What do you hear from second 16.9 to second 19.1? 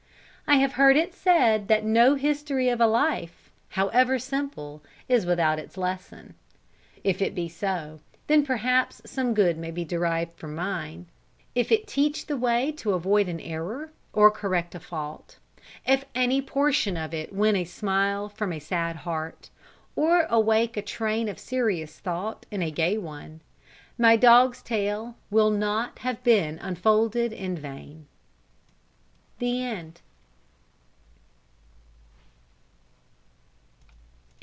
of it win a smile from a sad